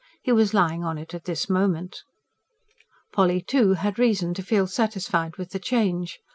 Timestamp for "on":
0.83-0.97